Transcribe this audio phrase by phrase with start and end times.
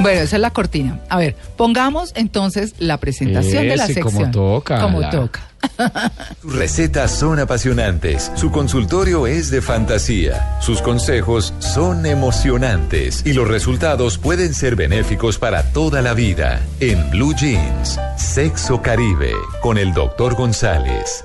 [0.00, 1.00] Bueno, esa es la cortina.
[1.08, 4.04] A ver, pongamos entonces la presentación de la sección.
[4.12, 5.40] como toca, Como la- toca.
[6.40, 13.48] Sus recetas son apasionantes, su consultorio es de fantasía, sus consejos son emocionantes y los
[13.48, 16.60] resultados pueden ser benéficos para toda la vida.
[16.78, 21.24] En Blue Jeans, Sexo Caribe, con el doctor González.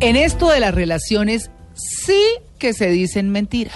[0.00, 2.22] En esto de las relaciones, sí
[2.60, 3.74] que se dicen mentiras.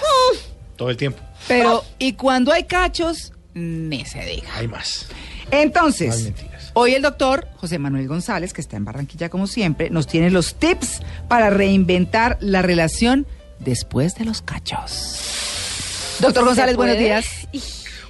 [0.77, 1.19] Todo el tiempo.
[1.47, 4.55] Pero, y cuando hay cachos, ni se diga.
[4.55, 5.07] Hay más.
[5.51, 10.07] Entonces, Más hoy el doctor José Manuel González, que está en Barranquilla como siempre, nos
[10.07, 13.27] tiene los tips para reinventar la relación
[13.59, 16.17] después de los cachos.
[16.19, 17.47] Doctor González, buenos días.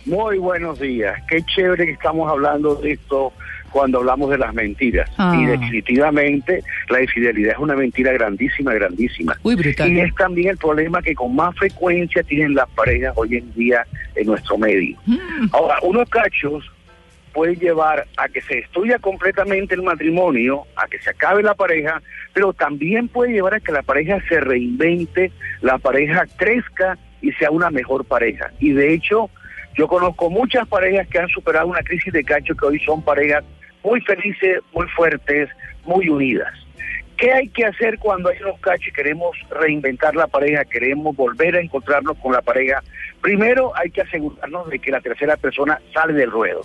[0.05, 1.15] Muy buenos días.
[1.29, 3.31] Qué chévere que estamos hablando de esto
[3.73, 5.09] cuando hablamos de las mentiras.
[5.17, 5.35] Ah.
[5.35, 9.35] Y definitivamente la infidelidad es una mentira grandísima, grandísima.
[9.41, 9.55] Uy.
[9.55, 13.85] Y es también el problema que con más frecuencia tienen las parejas hoy en día
[14.15, 14.95] en nuestro medio.
[15.07, 15.47] Mm.
[15.51, 16.71] Ahora, unos cachos
[17.33, 21.99] pueden llevar a que se destruya completamente el matrimonio, a que se acabe la pareja,
[22.31, 27.49] pero también puede llevar a que la pareja se reinvente, la pareja crezca y sea
[27.49, 28.51] una mejor pareja.
[28.59, 29.31] Y de hecho,
[29.75, 33.43] yo conozco muchas parejas que han superado una crisis de cacho que hoy son parejas
[33.83, 35.49] muy felices, muy fuertes,
[35.85, 36.53] muy unidas.
[37.17, 41.55] ¿Qué hay que hacer cuando hay unos cachos y queremos reinventar la pareja, queremos volver
[41.55, 42.81] a encontrarnos con la pareja?
[43.21, 46.61] Primero hay que asegurarnos de que la tercera persona sale del ruedo.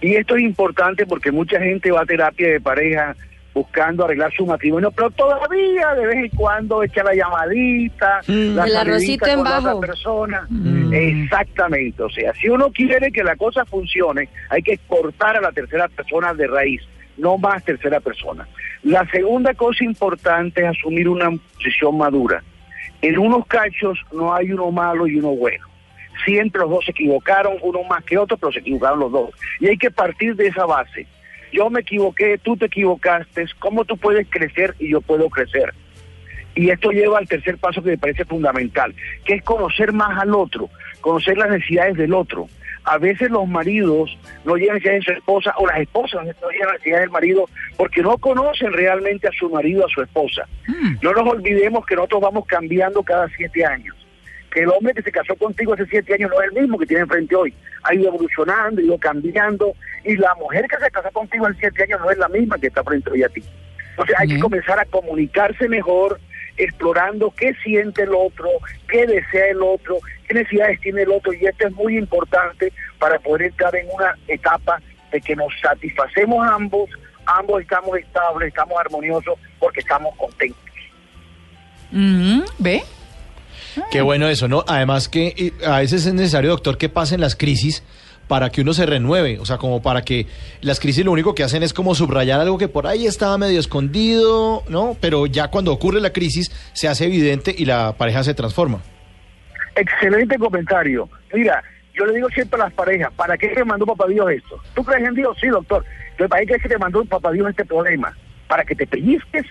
[0.00, 3.16] Y esto es importante porque mucha gente va a terapia de pareja
[3.54, 8.76] buscando arreglar su matrimonio, pero todavía de vez en cuando echa la llamadita, la El
[8.76, 9.80] arrocito en con la otra bajo.
[9.80, 10.48] persona.
[10.92, 15.52] Exactamente, o sea, si uno quiere que la cosa funcione, hay que cortar a la
[15.52, 16.82] tercera persona de raíz,
[17.16, 18.46] no más tercera persona.
[18.82, 22.42] La segunda cosa importante es asumir una posición madura.
[23.02, 25.66] En unos cachos no hay uno malo y uno bueno.
[26.24, 29.30] Siempre los dos se equivocaron, uno más que otro, pero se equivocaron los dos.
[29.60, 31.06] Y hay que partir de esa base.
[31.54, 35.72] Yo me equivoqué, tú te equivocaste, ¿cómo tú puedes crecer y yo puedo crecer?
[36.56, 38.92] Y esto lleva al tercer paso que me parece fundamental,
[39.24, 40.68] que es conocer más al otro,
[41.00, 42.48] conocer las necesidades del otro.
[42.82, 46.72] A veces los maridos no llegan necesidades de su esposa o las esposas no llegan
[46.72, 50.48] necesidades del marido porque no conocen realmente a su marido, a su esposa.
[51.02, 54.03] No nos olvidemos que nosotros vamos cambiando cada siete años.
[54.54, 56.86] Que el hombre que se casó contigo hace siete años no es el mismo que
[56.86, 57.52] tiene enfrente hoy.
[57.82, 59.74] Ha ido evolucionando, ha ido cambiando.
[60.04, 62.68] Y la mujer que se casó contigo hace siete años no es la misma que
[62.68, 63.42] está frente hoy a ti.
[63.90, 66.20] Entonces hay que comenzar a comunicarse mejor,
[66.56, 68.48] explorando qué siente el otro,
[68.88, 69.98] qué desea el otro,
[70.28, 71.32] qué necesidades tiene el otro.
[71.32, 76.46] Y esto es muy importante para poder entrar en una etapa de que nos satisfacemos
[76.46, 76.90] ambos,
[77.26, 80.60] ambos estamos estables, estamos armoniosos porque estamos contentos.
[82.58, 82.82] ¿Ve?
[83.90, 84.64] Qué bueno eso, ¿no?
[84.66, 87.82] Además que eh, a veces es necesario, doctor, que pasen las crisis
[88.28, 90.26] para que uno se renueve, o sea, como para que
[90.60, 93.60] las crisis lo único que hacen es como subrayar algo que por ahí estaba medio
[93.60, 94.96] escondido, ¿no?
[95.00, 98.80] Pero ya cuando ocurre la crisis se hace evidente y la pareja se transforma.
[99.76, 101.08] Excelente comentario.
[101.32, 101.62] Mira,
[101.94, 104.60] yo le digo siempre a las parejas, ¿para qué te mandó papá Dios esto?
[104.74, 105.36] ¿Tú crees en Dios?
[105.40, 105.84] Sí, doctor.
[106.28, 108.16] ¿para qué te mandó papá Dios este problema?
[108.48, 109.44] Para que te pellizques,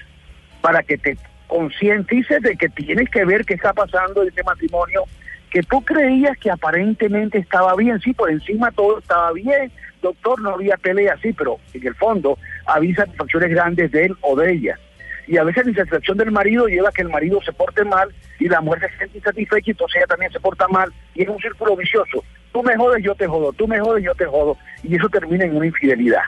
[0.62, 1.17] para que te
[1.48, 5.04] concientices de que tienes que ver qué está pasando en este matrimonio,
[5.50, 10.51] que tú creías que aparentemente estaba bien, sí, por encima todo estaba bien, doctor, no
[10.51, 14.80] había pelea, sí, pero en el fondo había satisfacciones grandes de él o de ella.
[15.28, 18.10] Y a veces la insatisfacción del marido lleva a que el marido se porte mal
[18.39, 21.30] y la mujer se siente insatisfecha y entonces ella también se porta mal y es
[21.30, 22.24] un círculo vicioso.
[22.51, 25.46] Tú me jodes, yo te jodo, tú me jodes, yo te jodo y eso termina
[25.46, 26.24] en una infidelidad.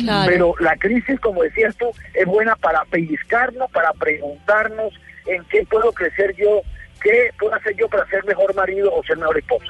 [0.00, 0.30] Claro.
[0.30, 4.92] Pero la crisis, como decías tú, es buena para pellizcarnos, para preguntarnos
[5.26, 6.62] en qué puedo crecer yo,
[7.02, 9.66] qué puedo hacer yo para ser mejor marido o ser mejor esposa.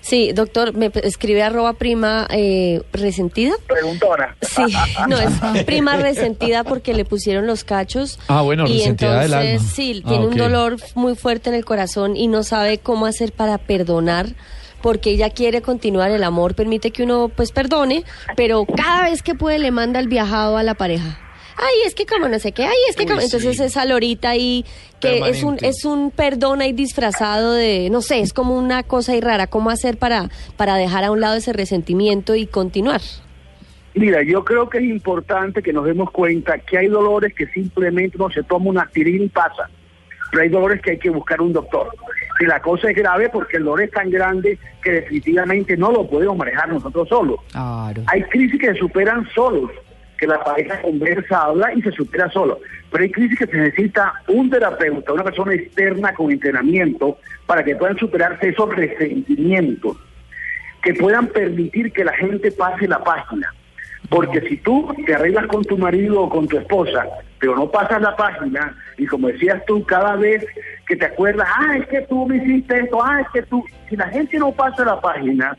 [0.00, 3.52] Sí, doctor, me escribe arroba prima eh, resentida.
[3.66, 4.34] Preguntona.
[4.40, 4.62] Sí,
[5.08, 8.18] no, es prima resentida porque le pusieron los cachos.
[8.28, 9.72] Ah, bueno, y resentida del entonces, alma.
[9.74, 10.30] Sí, Ah, tiene ok.
[10.32, 14.26] un dolor muy fuerte en el corazón y no sabe cómo hacer para perdonar
[14.82, 18.04] porque ella quiere continuar el amor, permite que uno pues perdone,
[18.36, 21.18] pero cada vez que puede le manda el viajado a la pareja.
[21.56, 23.20] Ay, es que como no sé qué, ay, es que Uy, como...
[23.20, 23.62] Entonces sí.
[23.62, 24.64] esa lorita ahí
[24.98, 29.12] que es un, es un perdón ahí disfrazado de, no sé, es como una cosa
[29.12, 33.00] ahí rara, ¿cómo hacer para, para dejar a un lado ese resentimiento y continuar?
[33.94, 38.16] Mira, yo creo que es importante que nos demos cuenta que hay dolores que simplemente
[38.18, 39.68] uno se toma una aspirina y pasa,
[40.30, 41.88] pero hay dolores que hay que buscar un doctor.
[42.40, 46.08] Y la cosa es grave porque el dolor es tan grande que definitivamente no lo
[46.08, 47.38] podemos manejar nosotros solos.
[47.52, 48.02] Claro.
[48.06, 49.70] Hay crisis que se superan solos,
[50.16, 52.60] que la pareja conversa, habla y se supera solo.
[52.90, 57.76] Pero hay crisis que se necesita un terapeuta, una persona externa con entrenamiento para que
[57.76, 59.98] puedan superarse esos resentimientos,
[60.82, 63.52] que puedan permitir que la gente pase la página.
[64.08, 67.06] Porque si tú te arreglas con tu marido o con tu esposa,
[67.38, 70.44] pero no pasas la página, y como decías tú, cada vez
[70.90, 73.94] que te acuerdas, ah, es que tú me hiciste esto, ah, es que tú, si
[73.96, 75.56] la gente no pasa la página,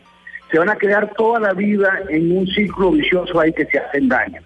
[0.51, 4.09] se van a quedar toda la vida en un círculo vicioso ahí que se hacen
[4.09, 4.41] daño.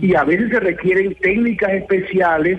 [0.00, 2.58] Y a veces se requieren técnicas especiales,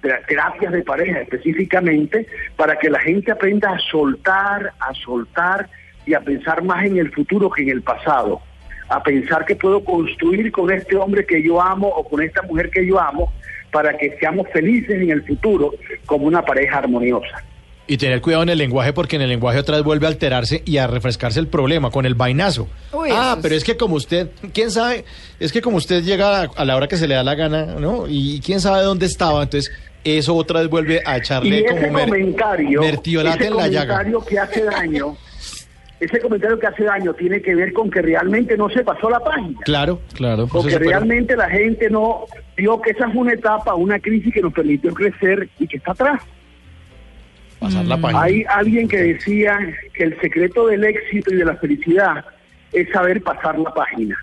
[0.00, 5.68] tera- terapias de pareja específicamente, para que la gente aprenda a soltar, a soltar
[6.06, 8.40] y a pensar más en el futuro que en el pasado.
[8.88, 12.70] A pensar que puedo construir con este hombre que yo amo o con esta mujer
[12.70, 13.30] que yo amo
[13.74, 15.74] para que seamos felices en el futuro
[16.06, 17.42] como una pareja armoniosa.
[17.88, 20.62] Y tener cuidado en el lenguaje porque en el lenguaje otra vez vuelve a alterarse
[20.64, 22.68] y a refrescarse el problema con el vainazo.
[22.92, 25.04] Uy, ah, es- pero es que como usted, quién sabe,
[25.40, 28.04] es que como usted llega a, la hora que se le da la gana, ¿no?
[28.08, 29.70] Y quién sabe dónde estaba, entonces
[30.04, 33.68] eso otra vez vuelve a Y echarle ese como mer- comentario, mertiolate ese en la
[33.68, 33.96] llaga.
[33.98, 35.16] comentario que hace daño,
[36.00, 39.20] ese comentario que hace daño tiene que ver con que realmente no se pasó la
[39.20, 39.58] página.
[39.64, 40.46] Claro, claro.
[40.50, 42.24] Porque realmente la gente no
[42.56, 45.92] vio que esa es una etapa, una crisis que nos permitió crecer y que está
[45.92, 46.20] atrás.
[47.58, 48.22] pasar la página.
[48.22, 49.58] Hay alguien que decía
[49.94, 52.24] que el secreto del éxito y de la felicidad
[52.72, 54.16] es saber pasar la página.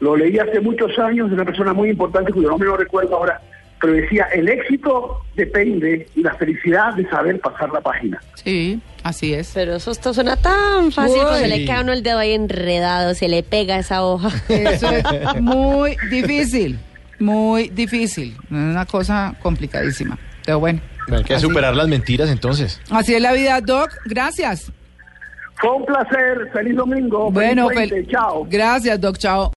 [0.00, 3.40] Lo leí hace muchos años de una persona muy importante cuyo nombre no recuerdo ahora,
[3.80, 8.20] pero decía, el éxito depende y la felicidad de saber pasar la página.
[8.34, 9.50] Sí, así es.
[9.54, 11.24] Pero eso esto suena tan fácil, Uy.
[11.26, 14.30] cuando le queda a uno el dedo ahí enredado, se le pega esa hoja.
[14.48, 16.78] Eso es muy difícil,
[17.18, 18.34] muy difícil.
[18.44, 20.18] Es una cosa complicadísima.
[20.44, 20.80] Pero bueno.
[21.12, 22.80] Hay que así- superar las mentiras entonces.
[22.90, 23.90] Así es la vida, Doc.
[24.06, 24.72] Gracias.
[25.58, 28.46] Fue un placer, feliz domingo, feliz Bueno, fel- chao.
[28.50, 29.16] Gracias, Doc.
[29.18, 29.52] Chao.